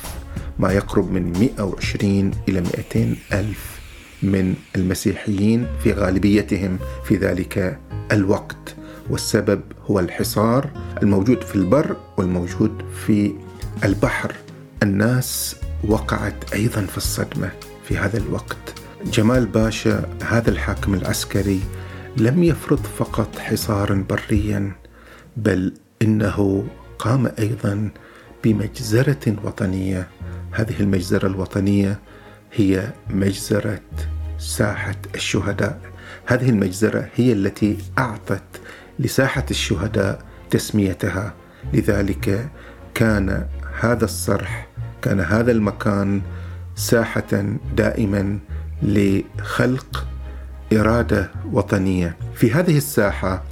ما 0.60 0.72
يقرب 0.74 1.12
من 1.12 1.40
120 1.40 2.32
إلى 2.50 2.62
200 2.62 3.16
ألف. 3.34 3.77
من 4.24 4.56
المسيحيين 4.76 5.68
في 5.84 5.94
غالبيتهم 5.94 6.80
في 7.06 7.16
ذلك 7.16 7.80
الوقت. 8.12 8.76
والسبب 9.10 9.62
هو 9.86 10.00
الحصار 10.00 10.70
الموجود 11.04 11.42
في 11.42 11.56
البر 11.56 11.96
والموجود 12.18 12.82
في 13.06 13.34
البحر. 13.84 14.36
الناس 14.84 15.56
وقعت 15.84 16.54
أيضا 16.54 16.82
في 16.82 16.98
الصدمة 16.98 17.52
في 17.84 17.98
هذا 17.98 18.18
الوقت. 18.18 18.58
جمال 19.06 19.46
باشا 19.46 20.10
هذا 20.24 20.50
الحاكم 20.50 20.94
العسكري 20.94 21.62
لم 22.18 22.44
يفرض 22.44 22.80
فقط 22.80 23.40
حصارا 23.40 24.06
بريا 24.10 24.72
بل 25.38 25.74
إنه 26.02 26.68
قام 27.00 27.32
أيضا 27.40 27.90
بمجزرة 28.44 29.36
وطنية. 29.44 30.08
هذه 30.52 30.80
المجزرة 30.80 31.28
الوطنية 31.28 32.00
هي 32.54 32.92
مجزرة 33.10 33.82
ساحة 34.38 34.96
الشهداء. 35.16 35.80
هذه 36.26 36.50
المجزرة 36.50 37.10
هي 37.16 37.34
التي 37.34 37.78
أعطت 37.98 38.62
لساحة 39.00 39.46
الشهداء 39.52 40.22
تسميتها. 40.50 41.34
لذلك 41.74 42.50
كان 42.94 43.46
هذا 43.80 44.06
الصرح 44.06 44.68
كان 45.02 45.20
هذا 45.20 45.52
المكان 45.52 46.22
ساحة 46.76 47.46
دائما 47.76 48.40
لخلق 48.82 50.08
إرادة 50.74 51.32
وطنية. 51.52 52.18
في 52.36 52.52
هذه 52.52 52.78
الساحة 52.78 53.44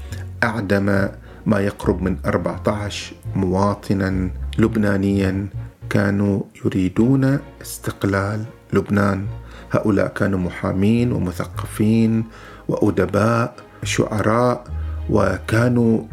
أعدم 0.44 1.10
ما 1.46 1.60
يقرب 1.60 2.02
من 2.02 2.18
14 2.26 3.16
مواطنا 3.36 4.30
لبنانيا 4.58 5.48
كانوا 5.90 6.42
يريدون 6.66 7.40
استقلال 7.62 8.46
لبنان 8.74 9.26
هؤلاء 9.72 10.08
كانوا 10.08 10.40
محامين 10.40 11.12
ومثقفين 11.12 12.24
وأدباء 12.68 13.56
شعراء 13.84 14.64
وكانوا 15.10 16.04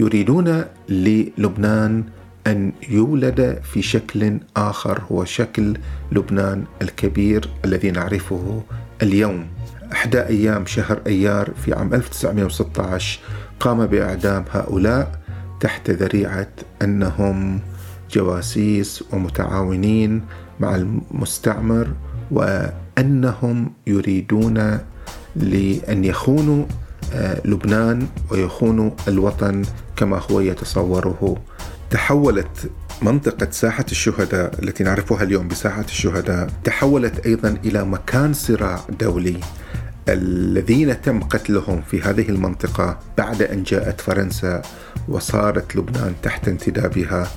يريدون 0.00 0.64
للبنان 0.88 2.04
أن 2.46 2.72
يولد 2.88 3.60
في 3.72 3.82
شكل 3.82 4.38
آخر 4.56 5.02
هو 5.12 5.24
شكل 5.24 5.76
لبنان 6.12 6.64
الكبير 6.82 7.48
الذي 7.64 7.90
نعرفه 7.90 8.62
اليوم. 9.02 9.46
إحدى 9.92 10.20
أيام 10.20 10.66
شهر 10.66 11.00
أيار 11.06 11.50
في 11.64 11.74
عام 11.74 11.94
1916 11.94 13.20
قام 13.60 13.86
بإعدام 13.86 14.44
هؤلاء 14.52 15.20
تحت 15.60 15.90
ذريعة 15.90 16.48
أنهم 16.82 17.60
جواسيس 18.10 19.04
ومتعاونين 19.12 20.22
مع 20.60 20.76
المستعمر 20.76 21.88
وأنهم 22.30 23.72
يريدون 23.86 24.78
لأن 25.36 26.04
يخونوا 26.04 26.64
آه، 27.14 27.40
لبنان 27.44 28.06
ويخون 28.30 28.96
الوطن 29.08 29.62
كما 29.96 30.20
هو 30.30 30.40
يتصوره. 30.40 31.36
تحولت 31.90 32.70
منطقة 33.02 33.48
ساحة 33.50 33.84
الشهداء 33.90 34.62
التي 34.62 34.84
نعرفها 34.84 35.22
اليوم 35.22 35.48
بساحة 35.48 35.84
الشهداء 35.84 36.50
تحولت 36.64 37.26
أيضا 37.26 37.48
إلى 37.64 37.84
مكان 37.84 38.32
صراع 38.32 38.80
دولي. 39.00 39.40
الذين 40.08 41.02
تم 41.02 41.20
قتلهم 41.20 41.82
في 41.90 42.02
هذه 42.02 42.28
المنطقة 42.28 42.98
بعد 43.18 43.42
أن 43.42 43.62
جاءت 43.62 44.00
فرنسا 44.00 44.62
وصارت 45.08 45.76
لبنان 45.76 46.14
تحت 46.22 46.48
انتدابها 46.48 47.28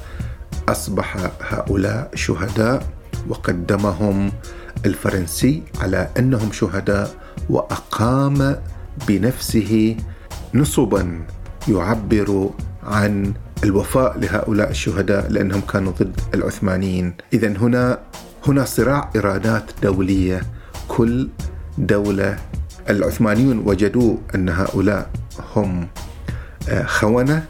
أصبح 0.70 1.18
هؤلاء 1.42 2.12
شهداء. 2.16 2.95
وقدمهم 3.30 4.32
الفرنسي 4.86 5.64
على 5.82 6.10
أنهم 6.20 6.52
شهداء 6.52 7.16
وأقام 7.50 8.56
بنفسه 9.08 9.98
نصبا 10.54 11.22
يعبر 11.68 12.50
عن 12.84 13.34
الوفاء 13.64 14.20
لهؤلاء 14.20 14.70
الشهداء 14.70 15.32
لأنهم 15.32 15.62
كانوا 15.62 15.92
ضد 15.92 16.20
العثمانيين، 16.34 17.14
اذا 17.34 17.48
هنا 17.58 18.00
هنا 18.48 18.66
صراع 18.66 19.10
ارادات 19.16 19.72
دولية. 19.84 20.42
كل 20.88 21.30
دولة 21.78 22.38
العثمانيون 22.90 23.58
وجدوا 23.66 24.18
أن 24.36 24.50
هؤلاء 24.50 25.10
هم 25.56 25.88
آه، 26.70 26.86
خونة 26.86 27.46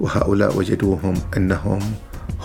وهؤلاء 0.00 0.56
وجدوهم 0.56 1.14
أنهم 1.36 1.78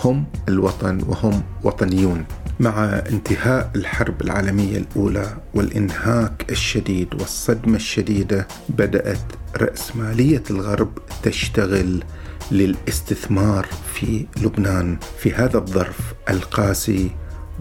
هم 0.04 0.24
الوطن 0.48 1.00
وهم 1.08 1.42
وطنيون. 1.62 2.24
مع 2.60 2.84
انتهاء 2.84 3.70
الحرب 3.76 4.22
العالمية 4.22 4.76
الأولى 4.76 5.36
والإنهاك 5.54 6.46
الشديد 6.50 7.14
والصدمة 7.14 7.76
الشديدة 7.76 8.48
بدأت 8.68 9.32
راسماليه 9.56 10.42
الغرب 10.50 10.98
تشتغل 11.22 12.04
للاستثمار 12.50 13.66
في 13.94 14.26
لبنان. 14.42 14.96
في 15.18 15.32
هذا 15.32 15.58
الظرف 15.58 16.14
القاسي 16.30 17.10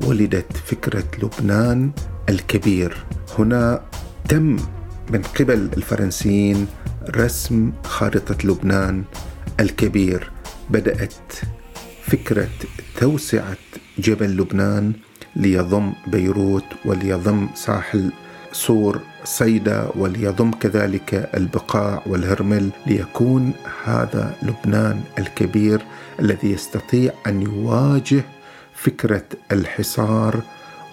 ولدت 0.06 0.58
فكرة 0.58 1.06
لبنان 1.23 1.91
الكبير. 2.29 3.06
هنا 3.39 3.82
تم 4.29 4.58
من 5.10 5.21
قبل 5.39 5.69
الفرنسيين 5.77 6.67
رسم 7.15 7.71
خارطة 7.84 8.47
لبنان 8.47 9.03
الكبير. 9.60 10.32
بدأت 10.69 11.23
فكرة 12.13 12.49
توسعة 12.99 13.58
جبل 13.97 14.38
لبنان 14.38 14.93
ليضم 15.36 15.93
بيروت 16.08 16.65
وليضم 16.86 17.47
ساحل 17.56 18.12
سور 18.52 19.02
صيدا 19.23 19.89
وليضم 19.95 20.52
كذلك 20.52 21.30
البقاع 21.38 22.04
والهرمل 22.06 22.69
ليكون 22.88 23.54
هذا 23.84 24.36
لبنان 24.43 25.02
الكبير 25.19 25.82
الذي 26.19 26.52
يستطيع 26.52 27.13
أن 27.28 27.41
يواجه 27.41 28.23
فكرة 28.76 29.26
الحصار 29.52 30.41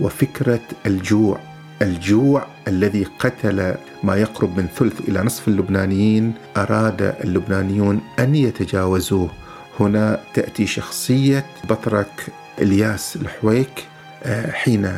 وفكرة 0.01 0.61
الجوع. 0.87 1.39
الجوع 1.83 2.47
الذي 2.69 3.05
قتل 3.19 3.75
ما 4.03 4.17
يقرب 4.17 4.57
من 4.57 4.67
ثلث 4.77 5.01
إلى 5.09 5.23
نصف 5.23 5.49
اللبنانيين 5.49 6.35
أراد 6.57 7.15
اللبنانيون 7.25 8.01
أن 8.19 8.35
يتجاوزوه. 8.35 9.40
هنا 9.81 10.21
تأتي 10.35 10.67
شخصية 10.67 11.47
بطرك 11.69 12.27
إلياس 12.59 13.17
الحويك 13.17 13.87
آه، 14.23 14.51
حين 14.51 14.93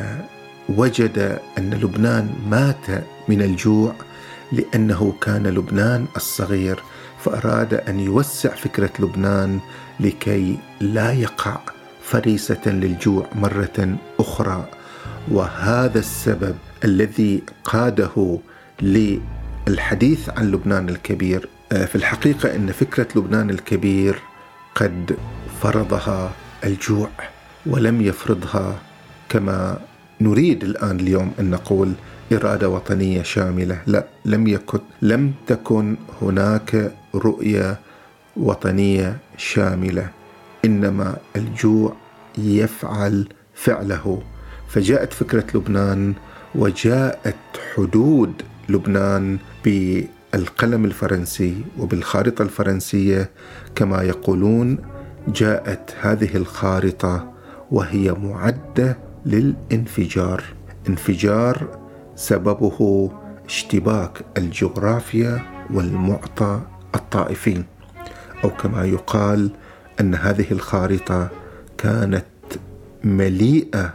وجد 0.69 1.39
أن 1.57 1.73
لبنان 1.73 2.29
مات 2.49 3.03
من 3.27 3.41
الجوع 3.41 3.95
لأنه 4.51 5.13
كان 5.21 5.47
لبنان 5.47 6.05
الصغير 6.15 6.83
فأراد 7.19 7.73
أن 7.73 7.99
يوسع 7.99 8.49
فكرة 8.49 8.89
لبنان 8.99 9.59
لكي 9.99 10.57
لا 10.79 11.11
يقع 11.11 11.57
فريسة 12.03 12.61
للجوع 12.65 13.27
مرة 13.35 13.97
أخرى. 14.19 14.69
وهذا 15.31 15.99
السبب 15.99 16.55
الذي 16.83 17.43
قاده 17.63 18.39
للحديث 18.81 20.29
عن 20.29 20.51
لبنان 20.51 20.89
الكبير 20.89 21.49
آه، 21.71 21.85
في 21.85 21.95
الحقيقة 21.95 22.55
إن 22.55 22.71
فكرة 22.71 23.07
لبنان 23.15 23.49
الكبير 23.49 24.19
قد 24.75 25.17
فرضها 25.61 26.31
الجوع 26.63 27.09
ولم 27.65 28.01
يفرضها 28.01 28.79
كما 29.29 29.77
نريد 30.21 30.63
الآن 30.63 30.99
اليوم 30.99 31.31
أن 31.39 31.49
نقول 31.49 31.93
إرادة 32.33 32.69
وطنية 32.69 33.21
شاملة، 33.21 33.81
لا 33.87 34.05
لم 34.25 34.47
يكن 34.47 34.79
لم 35.01 35.33
تكن 35.47 35.95
هناك 36.21 36.91
رؤية 37.15 37.79
وطنية 38.37 39.17
شاملة، 39.37 40.09
إنما 40.65 41.17
الجوع 41.35 41.93
يفعل 42.37 43.27
فعله، 43.55 44.21
فجاءت 44.67 45.13
فكرة 45.13 45.45
لبنان 45.55 46.13
وجاءت 46.55 47.35
حدود 47.75 48.41
لبنان 48.69 49.37
بالقلم 50.33 50.85
الفرنسي 50.85 51.63
وبالخارطة 51.79 52.41
الفرنسية 52.41 53.29
كما 53.75 54.01
يقولون 54.01 54.77
جاءت 55.27 55.95
هذه 56.01 56.37
الخارطة 56.37 57.33
وهي 57.71 58.11
معدة 58.11 58.97
للانفجار. 59.25 60.43
انفجار 60.89 61.79
سببه 62.15 63.11
اشتباك 63.45 64.25
الجغرافيا 64.37 65.41
والمعطى 65.73 66.61
الطائفي 66.95 67.63
أو 68.43 68.49
كما 68.49 68.85
يقال 68.85 69.51
أن 69.99 70.15
هذه 70.15 70.51
الخارطة 70.51 71.29
كانت 71.77 72.25
مليئة 73.03 73.93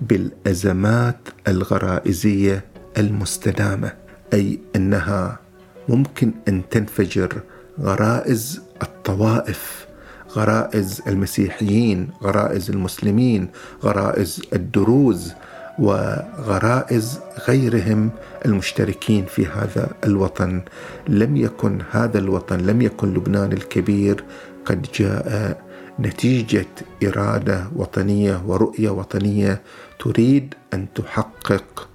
بالأزمات 0.00 1.28
الغرائزية 1.48 2.64
المستدامة 2.98 3.92
أي 4.32 4.58
أنها 4.76 5.47
ممكن 5.88 6.32
أن 6.48 6.62
تنفجر 6.70 7.40
غرائز 7.80 8.62
الطوائف 8.82 9.86
غرائز 10.32 11.02
المسيحيين 11.06 12.08
غرائز 12.22 12.70
المسلمين 12.70 13.48
غرائز 13.84 14.42
الدروز 14.52 15.32
وغرائز 15.78 17.20
غيرهم 17.48 18.10
المشتركين 18.46 19.24
في 19.24 19.46
هذا 19.46 19.90
الوطن. 20.04 20.62
لم 21.08 21.36
يكن 21.36 21.78
هذا 21.90 22.18
الوطن 22.18 22.58
لم 22.58 22.82
يكن 22.82 23.14
لبنان 23.14 23.52
الكبير 23.52 24.24
قد 24.64 24.86
جاء 24.94 25.62
نتيجة 26.00 26.66
إرادة 27.04 27.64
وطنية 27.76 28.42
ورؤية 28.46 28.90
وطنية 28.90 29.60
تريد 29.98 30.54
أن 30.74 30.86
تحقق 30.94 31.88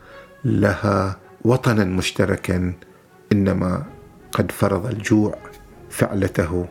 لها 0.45 1.17
وطنا 1.45 1.83
مشتركا. 1.83 2.73
إنما 3.33 3.83
قد 4.31 4.51
فرض 4.51 4.85
الجوع 4.85 5.37
فعلته 5.89 6.65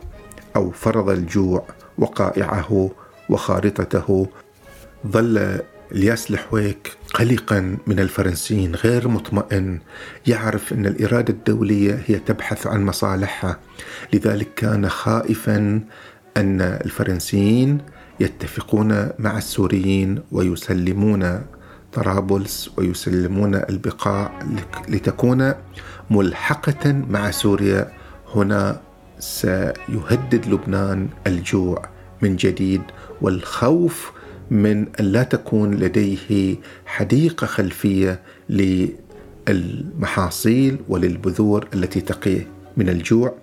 أو 0.57 0.71
فرض 0.71 1.09
الجوع 1.11 1.65
وقائعه 1.99 2.91
وخارطته. 3.29 4.29
ظل 5.07 5.61
الياس 5.93 6.31
الحويك 6.31 6.97
قلقا 7.15 7.77
من 7.87 8.01
الفرنسيين 8.01 8.75
غير 8.75 9.09
مطمئن 9.09 9.79
يعرف 10.27 10.73
إن 10.73 10.87
الإرادة 10.87 11.35
الدولية 11.35 12.03
هي 12.07 12.19
تبحث 12.19 12.67
عن 12.67 12.85
مصالحها. 12.85 13.59
لذلك 14.13 14.55
كان 14.57 14.89
خائفا 14.89 15.81
أن 16.37 16.61
الفرنسيين 16.61 17.79
يتفقون 18.21 19.09
مع 19.19 19.39
السوريين 19.39 20.23
ويسلمون 20.33 21.43
طرابلس 21.93 22.71
ويسلمون 22.77 23.55
البقاع 23.55 24.39
لتكون 24.89 25.55
ملحقة 26.11 26.93
مع 26.93 27.31
سوريا. 27.31 27.93
هنا 28.35 28.81
سيهدد 29.19 30.47
لبنان 30.47 31.09
الجوع 31.27 31.89
من 32.23 32.37
جديد 32.37 32.83
والخوف 33.21 34.13
من 34.51 34.87
أن 35.01 35.05
لا 35.05 35.23
تكون 35.23 35.75
لديه 35.75 36.57
حديقة 36.87 37.47
خلفية 37.47 38.21
للمحاصيل 39.49 40.77
وللبذور 40.89 41.69
التي 41.75 42.01
تقيه 42.01 42.47
من 42.77 42.89
الجوع. 42.89 43.35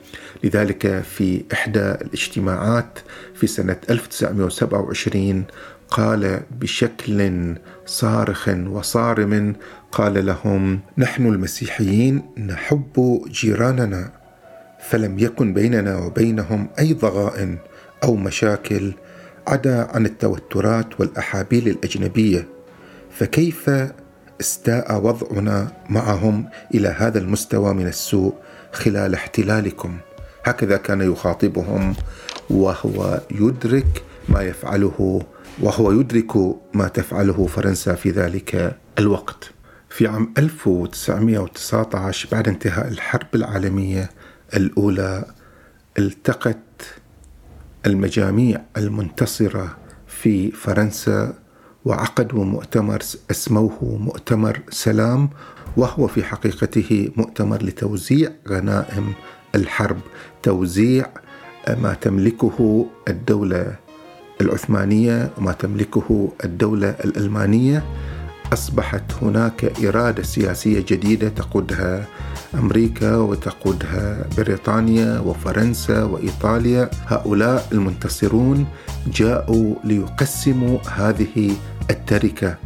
لذلك 0.44 1.02
في 1.02 1.44
إحدى 1.54 1.80
الاجتماعات 1.80 3.00
في 3.36 3.48
سنة 3.48 3.78
1927 3.90 5.44
قال 5.92 6.42
بشكل 6.52 7.56
صارخ 7.86 8.50
وصارم 8.68 9.56
قال 9.92 10.26
لهم 10.26 10.80
نحن 10.98 11.26
المسيحيين 11.26 12.22
نحب 12.38 13.22
جيراننا 13.28 14.12
فلم 14.90 15.20
يكن 15.20 15.54
بيننا 15.54 15.98
وبينهم 15.98 16.68
أي 16.80 16.94
ضغائن 16.94 17.58
أو 18.04 18.16
مشاكل 18.16 18.94
عدا 19.48 19.88
عن 19.96 20.06
التوترات 20.06 21.00
والأحابيل 21.00 21.68
الأجنبية 21.68 22.48
فكيف 23.12 23.70
استاء 24.42 25.02
وضعنا 25.02 25.72
معهم 25.90 26.50
إلى 26.74 26.88
هذا 26.88 27.20
المستوى 27.20 27.74
من 27.74 27.88
السوء 27.88 28.34
خلال 28.72 29.14
احتلالكم؟ 29.14 29.98
هكذا 30.44 30.78
كان 30.78 31.12
يخاطبهم 31.12 31.96
وهو 32.50 33.22
يدرك 33.32 34.04
ما 34.30 34.42
يفعله 34.42 35.22
وهو 35.62 35.92
يدرك 35.92 36.38
ما 36.74 36.88
تفعله 36.88 37.46
فرنسا 37.48 37.96
في 37.96 38.12
ذلك 38.12 38.78
الوقت. 39.00 39.52
في 39.90 40.08
عام 40.08 40.34
1919 40.38 42.30
بعد 42.32 42.48
انتهاء 42.48 42.88
الحرب 42.88 43.28
العالمية 43.36 44.10
الأولى 44.54 45.26
التقت 46.00 46.58
المجاميع 47.86 48.62
المنتصرة 48.78 49.78
في 50.08 50.52
فرنسا 50.52 51.34
وعقدوا 51.86 52.46
مؤتمر 52.46 53.00
اسموه 53.32 53.98
مؤتمر 54.02 54.60
سلام 54.70 55.30
وهو 55.78 56.08
في 56.08 56.24
حقيقته 56.24 57.12
مؤتمر 57.16 57.64
لتوزيع 57.64 58.32
غنائم 58.48 59.14
الحرب 59.56 60.00
توزيع 60.44 61.06
ما 61.68 61.94
تملكه 62.02 62.86
الدولة. 63.08 63.89
العثمانية 64.42 65.30
وما 65.38 65.52
تملكه 65.52 66.32
الدولة 66.46 66.90
الألمانية 66.90 67.84
أصبحت 68.54 69.04
هناك 69.22 69.86
إرادة 69.86 70.24
سياسية 70.24 70.86
جديدة 70.88 71.30
تقودها 71.30 72.06
أمريكا 72.54 73.16
وتقودها 73.18 74.26
بريطانيا 74.38 75.20
وفرنسا 75.20 76.04
وإيطاليا. 76.04 76.90
هؤلاء 77.08 77.68
المنتصرون 77.72 78.66
جاءوا 79.08 79.76
ليقسموا 79.84 80.80
هذه 80.90 81.52
التركة 81.90 82.58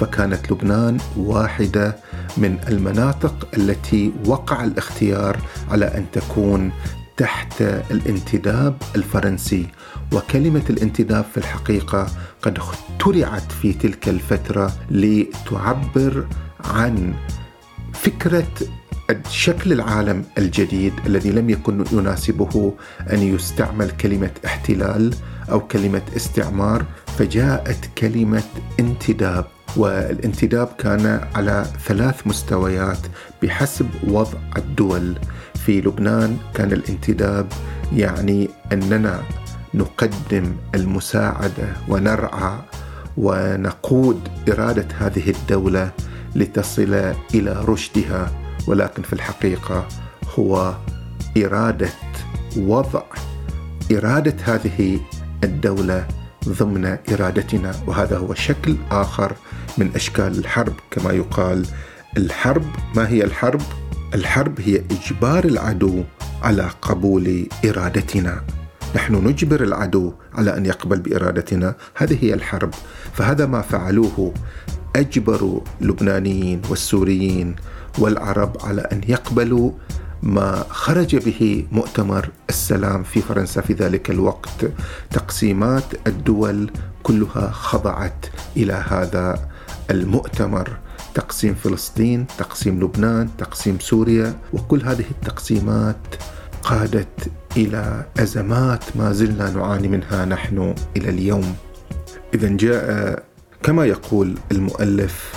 فكانت 0.00 0.52
لبنان 0.52 0.98
واحدة 1.16 1.96
من 2.36 2.58
المناطق 2.68 3.48
التي 3.56 4.12
وقع 4.26 4.64
الاختيار 4.64 5.38
على 5.70 5.84
أن 5.86 6.04
تكون 6.12 6.72
تحت 7.16 7.62
الانتداب 7.90 8.76
الفرنسي. 8.96 9.66
وكلمة 10.12 10.62
الانتداب 10.70 11.24
في 11.24 11.36
الحقيقة 11.38 12.06
قد 12.42 12.58
اخترعت 12.58 13.52
في 13.52 13.72
تلك 13.72 14.08
الفترة 14.08 14.72
لتعبر 14.90 16.26
عن 16.64 17.14
فكرة 17.92 18.46
شكل 19.30 19.72
العالم 19.72 20.24
الجديد 20.38 20.92
الذي 21.06 21.30
لم 21.30 21.50
يكن 21.50 21.84
يناسبه 21.92 22.74
أن 23.12 23.18
يستعمل 23.18 23.90
كلمة 23.90 24.30
احتلال 24.46 25.14
أو 25.50 25.60
كلمة 25.60 26.02
استعمار 26.16 26.84
فجاءت 27.18 27.90
كلمة 27.98 28.42
انتداب. 28.80 29.44
والانتداب 29.76 30.68
كان 30.78 31.28
على 31.34 31.66
ثلاث 31.84 32.26
مستويات 32.26 32.98
بحسب 33.42 33.86
وضع 34.08 34.38
الدول. 34.56 35.14
في 35.54 35.80
لبنان 35.80 36.36
كان 36.54 36.72
الانتداب 36.72 37.46
يعني 37.92 38.48
أننا 38.72 39.22
نقدم 39.74 40.56
المساعدة 40.74 41.68
ونرعى 41.88 42.58
ونقود 43.16 44.28
إرادة 44.48 44.86
هذه 44.98 45.30
الدولة 45.30 45.90
لتصل 46.34 46.94
إلى 47.34 47.64
رشدها 47.64 48.32
ولكن 48.66 49.02
في 49.02 49.12
الحقيقة 49.12 49.88
هو 50.38 50.74
إرادة 51.36 51.88
وضع 52.56 53.02
إرادة 53.92 54.36
هذه 54.44 55.00
الدولة 55.44 56.06
ضمن 56.48 56.98
إرادتنا 57.12 57.74
وهذا 57.86 58.18
هو 58.18 58.34
شكل 58.34 58.76
آخر 58.90 59.32
من 59.78 59.90
أشكال 59.94 60.38
الحرب 60.38 60.72
كما 60.90 61.12
يقال 61.12 61.66
الحرب 62.16 62.64
ما 62.96 63.08
هي 63.08 63.24
الحرب؟ 63.24 63.60
الحرب 64.14 64.60
هي 64.60 64.76
إجبار 64.76 65.44
العدو 65.44 66.04
على 66.42 66.70
قبول 66.82 67.48
إرادتنا 67.64 68.44
نحن 68.96 69.14
نجبر 69.14 69.62
العدو 69.62 70.12
على 70.34 70.56
أن 70.56 70.66
يقبل 70.66 70.98
بإرادتنا 71.00 71.74
هذه 71.94 72.24
هي 72.24 72.34
الحرب. 72.34 72.70
فهذا 73.12 73.46
ما 73.46 73.60
فعلوه 73.60 74.34
اجبروا 74.96 75.60
اللبنانيين 75.80 76.62
والسوريين 76.70 77.56
والعرب 77.98 78.56
على 78.64 78.80
أن 78.80 79.00
يقبلوا 79.08 79.72
ما 80.22 80.64
خرج 80.68 81.16
به 81.16 81.66
مؤتمر 81.72 82.28
السلام 82.48 83.02
في 83.02 83.20
فرنسا 83.20 83.60
في 83.60 83.72
ذلك 83.72 84.10
الوقت. 84.10 84.70
تقسيمات 85.10 85.84
الدول 86.06 86.70
كلها 87.02 87.50
خضعت 87.50 88.26
إلى 88.56 88.72
هذا 88.72 89.48
المؤتمر. 89.90 90.78
تقسيم 91.14 91.54
فلسطين 91.54 92.26
تقسيم 92.38 92.80
لبنان 92.80 93.28
تقسيم 93.38 93.78
سوريا 93.80 94.34
وكل 94.52 94.82
هذه 94.82 95.04
التقسيمات 95.10 95.96
قادت 96.62 97.30
إلى 97.58 98.04
أزمات 98.18 98.84
ما 98.96 99.12
زلنا 99.12 99.50
نعاني 99.50 99.88
منها 99.88 100.24
نحن 100.24 100.74
إلى 100.96 101.08
اليوم. 101.08 101.56
اذا 102.34 102.48
جاء 102.48 103.22
كما 103.62 103.86
يقول 103.86 104.34
المؤلف 104.52 105.34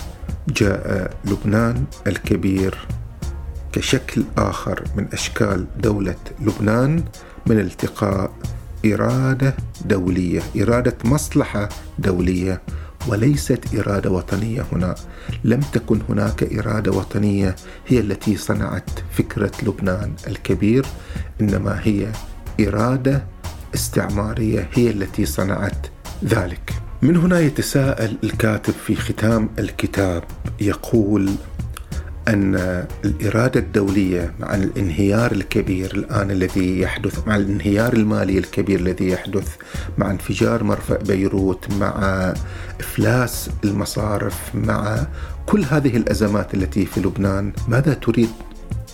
جاء 0.49 1.13
لبنان 1.25 1.83
الكبير 2.07 2.77
كشكل 3.71 4.23
آخر 4.37 4.83
من 4.95 5.07
أشكال 5.13 5.65
دولة 5.79 6.15
لبنان 6.41 7.03
من 7.45 7.59
التقاء 7.59 8.31
إرادة 8.85 9.53
دولية 9.85 10.41
إرادة 10.61 10.97
مصلحة 11.05 11.69
دولية. 11.99 12.61
وليست 13.07 13.75
إرادة 13.75 14.09
وطنية 14.11 14.65
هنا. 14.71 14.95
لم 15.43 15.59
تكن 15.59 15.99
هناك 16.09 16.43
إرادة 16.43 16.91
وطنية 16.91 17.55
هي 17.87 17.99
التي 17.99 18.37
صنعت 18.37 18.89
فكرة 19.11 19.51
لبنان 19.63 20.13
الكبير 20.27 20.85
إنما 21.41 21.79
هي 21.83 22.07
إرادة 22.67 23.23
استعمارية 23.75 24.69
هي 24.73 24.89
التي 24.89 25.25
صنعت 25.25 25.87
ذلك. 26.25 26.73
من 27.01 27.17
هنا 27.17 27.39
يتساءل 27.39 28.17
الكاتب 28.23 28.73
في 28.73 28.95
ختام 28.95 29.49
الكتاب 29.59 30.23
يقول 30.61 31.29
أن 32.31 32.85
الإرادة 33.05 33.59
الدولية 33.59 34.33
مع 34.39 34.55
الانهيار 34.55 35.31
الكبير 35.31 35.95
الآن 35.95 36.31
الذي 36.31 36.79
يحدث 36.79 37.27
مع 37.27 37.35
الانهيار 37.35 37.93
المالي 37.93 38.37
الكبير 38.37 38.79
الذي 38.79 39.09
يحدث 39.09 39.55
مع 39.97 40.11
انفجار 40.11 40.63
مرفأ 40.63 40.97
بيروت 40.97 41.71
مع 41.73 41.93
إفلاس 42.79 43.49
المصارف 43.63 44.55
مع 44.55 45.07
كل 45.45 45.63
هذه 45.63 45.97
الأزمات 45.97 46.53
التي 46.53 46.85
في 46.85 46.99
لبنان 46.99 47.51
ماذا 47.67 47.93
تريد 47.93 48.29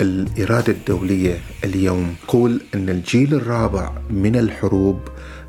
الإرادة 0.02 0.74
الدولية 0.74 1.40
اليوم؟ 1.64 2.16
قول 2.28 2.62
أن 2.76 2.90
الجيل 2.90 3.34
الرابع 3.34 3.92
من 4.10 4.36
الحروب 4.36 5.00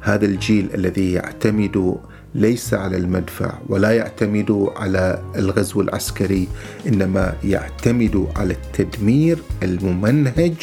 هذا 0.01 0.25
الجيل 0.25 0.69
الذي 0.75 1.13
يعتمد 1.13 1.97
ليس 2.35 2.75
على 2.75 2.97
المدفع 2.97 3.53
ولا 3.69 3.91
يعتمد 3.91 4.69
على 4.77 5.23
الغزو 5.37 5.81
العسكري 5.81 6.49
إنما 6.87 7.35
يعتمد 7.45 8.27
على 8.37 8.55
التدمير 8.55 9.39
الممنهج 9.63 10.55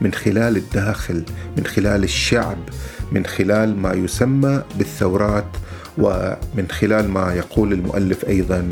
من 0.00 0.12
خلال 0.12 0.56
الداخل 0.56 1.24
من 1.56 1.66
خلال 1.66 2.04
الشعب 2.04 2.58
من 3.12 3.26
خلال 3.26 3.76
ما 3.76 3.92
يسمى 3.92 4.62
بالثورات 4.78 5.46
ومن 5.98 6.66
خلال 6.70 7.10
ما 7.10 7.34
يقول 7.34 7.72
المؤلف 7.72 8.28
أيضا 8.28 8.68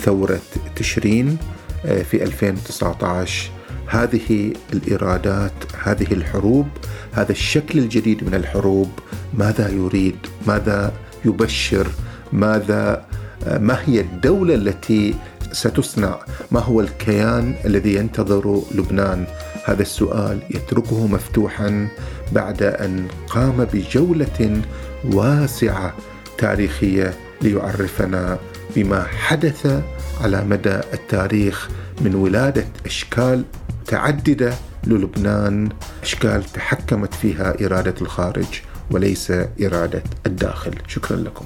ثورة 0.00 0.40
تشرين 0.76 1.38
آه، 1.84 2.02
في 2.02 2.22
2019 2.22 3.50
هذه 3.86 4.52
الإرادات 4.72 5.52
هذه 5.82 6.12
الحروب 6.12 6.66
هذا 7.12 7.32
الشكل 7.32 7.78
الجديد 7.78 8.24
من 8.24 8.34
الحروب 8.34 8.88
ماذا 9.34 9.68
يريد؟ 9.68 10.16
ماذا 10.46 10.92
يبشر 11.24 11.86
ماذا 12.32 13.04
ما 13.46 13.78
هي 13.86 14.00
الدولة 14.00 14.54
التي 14.54 15.14
ستصنع؟ 15.52 16.18
ما 16.50 16.60
هو 16.60 16.80
الكيان 16.80 17.54
الذي 17.64 17.94
ينتظر 17.94 18.62
لبنان؟ 18.74 19.24
هذا 19.64 19.82
السؤال 19.82 20.38
يتركه 20.50 21.06
مفتوحا 21.06 21.88
بعد 22.32 22.62
أن 22.62 23.08
قام 23.28 23.64
بجولة 23.72 24.62
واسعة 25.04 25.94
تاريخية 26.38 27.14
ليعرفنا 27.42 28.38
بما 28.76 29.02
حدث 29.02 29.82
على 30.20 30.44
مدى 30.44 30.80
التاريخ 30.94 31.68
من 32.00 32.14
ولادة 32.14 32.64
أشكال 32.86 33.44
متعدده 33.82 34.54
للبنان 34.86 35.68
أشكال 36.02 36.44
تحكمت 36.44 37.14
فيها 37.14 37.66
إرادة 37.66 37.94
الخارج. 38.00 38.62
وليس 38.90 39.30
إرادة 39.62 40.02
الداخل. 40.26 40.74
شكرا 40.88 41.16
لكم. 41.16 41.44